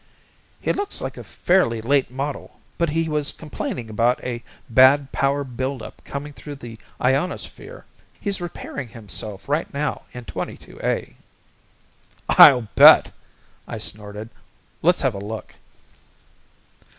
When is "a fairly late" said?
1.15-2.09